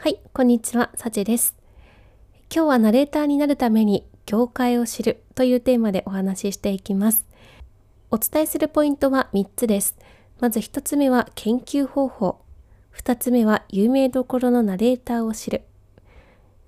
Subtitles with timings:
[0.00, 1.56] はい、こんにちは、さちです。
[2.54, 7.26] 今日はナレーターになるために業界を知るというテーマでお話ししていきます。
[8.12, 9.98] お伝えするポイントは3つです。
[10.38, 12.38] まず1つ目は研究方法。
[12.96, 15.62] 2つ目は有名どころのナレーターを知る。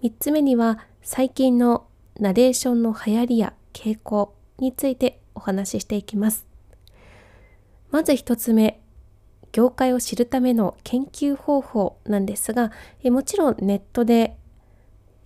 [0.02, 1.86] 3つ目には最近の
[2.18, 6.46] ナレーションの流行りや傾向についてお話ししていきます。
[7.92, 8.80] まず1つ目、
[9.52, 12.72] 業界を知るための研究方法なんですが、
[13.02, 14.36] えもちろんネットで、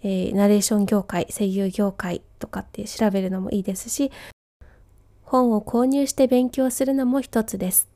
[0.02, 4.10] えー、ナレーション業界、声優業界とかって調べるのもいいですし、
[5.22, 7.88] 本を購入して勉強するのも一つです。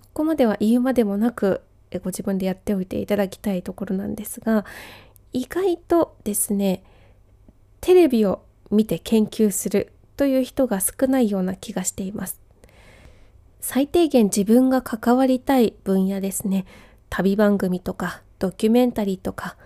[0.00, 1.62] ここまでは言うまでもなく
[2.00, 4.64] ご自分でやっておいていただきたいところなんですが
[5.32, 6.82] 意外とですね
[7.80, 12.40] テレビを見て研究するという人が少ないような気がしています。
[13.66, 16.66] 最低限自分が関わりたい分野ですね。
[17.08, 19.56] 旅番組とかドキュメンタリーとか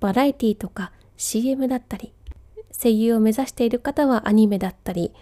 [0.00, 2.12] バラエティとか CM だったり
[2.72, 5.12] 声優を目指している方はアニメだったり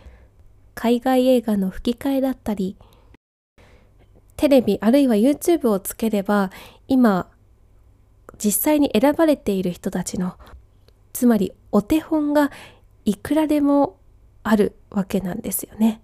[0.75, 2.79] 海外映画の吹き替えだったり
[4.39, 6.51] テレビあるいは YouTube をつければ
[6.87, 7.29] 今
[8.39, 10.39] 実際に選ばれている人たちの
[11.13, 12.51] つまりお手本が
[13.05, 13.99] いくらでも
[14.45, 16.01] あるわけなんですよね。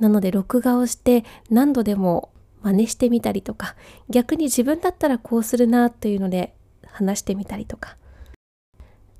[0.00, 2.30] なので録画をして何度でも
[2.62, 3.76] 真似してみたりとか
[4.10, 6.54] 逆に自分だったらこうするなというので
[6.86, 7.96] 話してみたりとか。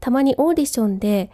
[0.01, 1.31] たまにオーディションで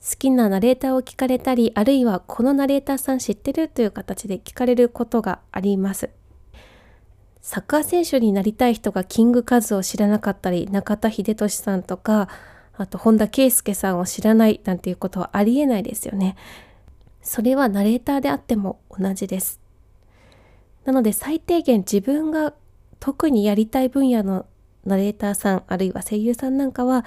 [0.00, 6.10] 好きなナレーターを聞かれたりあるいはこのナレーターさん知ってるという形で聞かれることがあります。
[7.40, 12.28] サッカー選手になりたい人がキングカズを知らなかったり中田英寿さんとか
[12.76, 16.36] あと本田圭佑さんを知らないなんていうことはありえないですよね。
[17.26, 19.60] それはナレーターであっても同じです。
[20.84, 22.54] なので最低限自分が
[23.00, 24.46] 特にやりたい分野の
[24.84, 27.04] ナレーターさんあるいは声優さんなんかは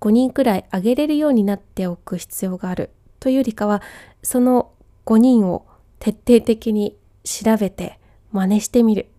[0.00, 2.88] 5人くらい上げれるようになっておく必要がある
[3.20, 3.82] というよりかは
[4.22, 4.72] その
[5.04, 5.66] 5人を
[5.98, 8.00] 徹底的に調べて
[8.32, 9.10] 真似してみる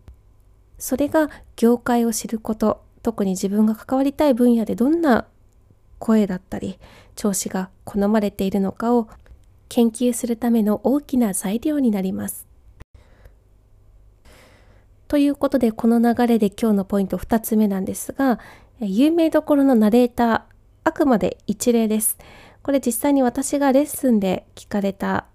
[0.79, 5.27] それが業界を知ること特に自分が関わりたい分野でどんな
[5.99, 6.79] 声だったり
[7.15, 9.07] 調子が好まれているのかを
[9.71, 12.45] 研究するための大きな材料になります。
[15.07, 18.39] ということでこの流れで今日のポイント2つ目なんですが
[18.79, 20.41] 有名どころのナレーター
[20.83, 22.17] あくまで一例です。
[22.63, 25.27] これ実際に私がレッスンで聞かれた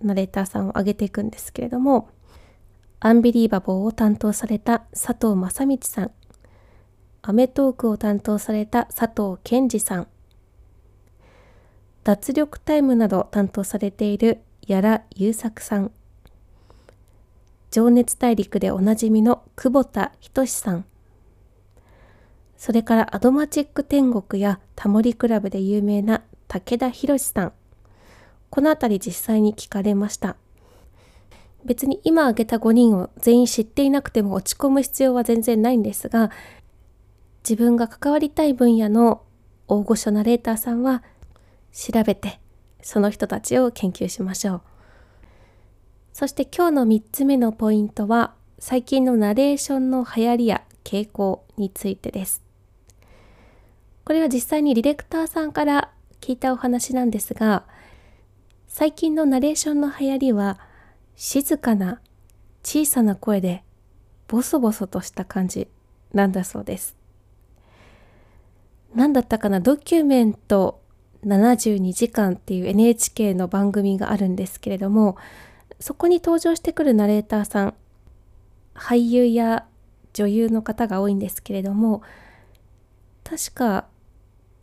[0.00, 2.10] ナレーターさんを挙げていくんですけれども
[3.00, 6.10] アンビリーバボーを担当された佐藤正道さん
[7.22, 10.08] アメトーークを担当された佐藤健二さん
[12.04, 15.90] 脱力タイムなど担当されている屋良優作さん。
[17.70, 20.84] 情熱大陸でおなじみの久保田仁さん。
[22.56, 27.52] それからアドマチック天国やタモリクラブで有名な武田博さん。
[28.50, 30.36] この辺り実際に聞かれました。
[31.64, 36.30] 別に今挙げた5人を全員知っていなくても落ち込む必要は全然ないんですが
[37.44, 39.22] 自分が関わりたい分野の
[39.68, 41.02] 大御所ナレーターさんは
[41.72, 42.40] 調べて
[42.82, 44.62] その人たちを研究しましょう。
[46.12, 52.42] そして今日の3つ目のポイントは最近のナレーションの流行りや傾向についてです。
[54.04, 57.64] これは実際にディレクターさんから聞いたお話なんですが
[58.66, 60.58] 最近のナレーションの流行りは
[61.14, 62.00] 静かな
[62.62, 63.62] 小さな声で
[64.26, 65.68] ボソボソとした感じ
[66.12, 66.96] なんだそうです。
[68.94, 69.60] 何だったかな？
[69.60, 70.82] ドキュメント
[71.26, 75.16] 72時間っていう NHK の番組があるんですけれども
[75.78, 77.74] そこに登場してくるナレーターさん
[78.74, 79.66] 俳優や
[80.12, 82.02] 女優の方が多いんですけれども
[83.24, 83.86] 確か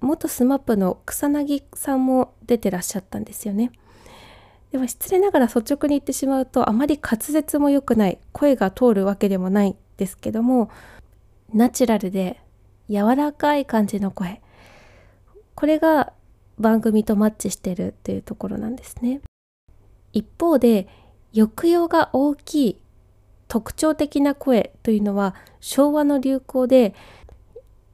[0.02, 3.72] 元 SMAP の草薙さんも出てらっしゃったんですよね。
[4.72, 10.70] でも失礼ながら率直に言ってしまうとあまり滑舌も良くない声が通るわけでもないですけども
[11.54, 12.42] ナチュラルで
[12.90, 14.42] 柔らかい感じの声
[15.56, 16.12] これが
[16.60, 19.22] 番組とマッチしてるっていうところなんですね。
[20.14, 20.88] 一方で
[21.34, 22.78] 抑揚が大きい
[23.48, 26.96] 特徴的な声というのは昭和の流行で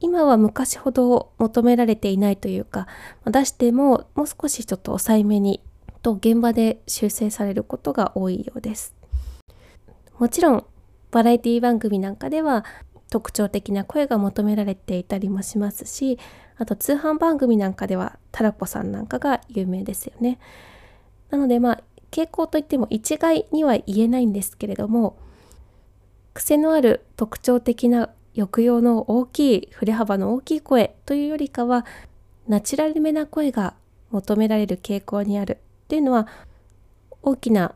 [0.00, 2.86] 今は昔ほど求められていないというか
[3.24, 5.60] 出してももう少しちょっと抑えめに
[6.02, 8.94] と現場で修正されることが多いようです。
[10.18, 10.64] もちろん
[11.10, 12.64] バラエティ番組なんかでは
[13.10, 16.18] 特徴的な声が求められていたりもしますし
[16.56, 20.38] あと通販番組なんかではタラコさんなんかが有名ですよね。
[21.30, 25.16] なのでまあ傾向といっても一概には言えないんですけれども
[26.32, 31.84] 癖のある特徴的な抑揚の大きい振れ幅の大きい声というよりかは
[32.46, 33.74] ナチュラルめな声が
[34.10, 36.28] 求められる傾向にあるっていうのは
[37.22, 37.74] 大きな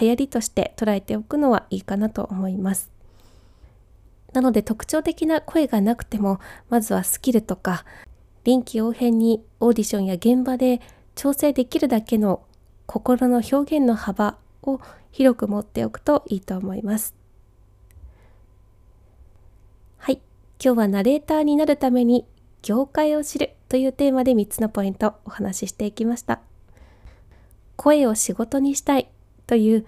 [0.00, 2.90] 流行りとして捉えておくのはいいかなと思います。
[4.32, 7.84] なので特徴的な声がなくてもまずはスキルとか
[8.44, 10.80] 臨機応変にオーディションや現場で
[11.14, 12.42] 調整できるだけの
[12.86, 14.80] 心の表現の幅を
[15.10, 17.14] 広く持っておくといいと思います。
[19.98, 20.20] はい、
[20.62, 22.26] 今日はナレーターになるために
[22.62, 26.40] 業界を知るというテーマで3つのポイントお話ししていきました。
[27.76, 29.08] 声を仕事にしたい
[29.46, 29.86] という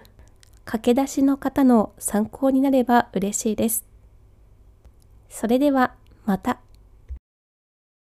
[0.65, 3.92] 駆け出しの方の参考になれば嬉しいです。
[5.33, 5.95] それでは
[6.25, 6.59] また。